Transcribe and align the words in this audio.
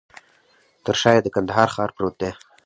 تر 0.85 0.95
شاه 1.01 1.15
یې 1.15 1.21
د 1.23 1.27
کندهار 1.35 1.69
ښار 1.73 1.89
پروت 1.95 2.15
دی. 2.21 2.31